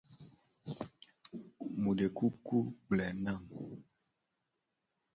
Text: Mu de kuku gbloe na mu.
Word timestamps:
Mu 1.81 1.91
de 1.97 2.05
kuku 2.17 2.57
gbloe 2.85 3.11
na 3.23 3.33
mu. 3.45 3.55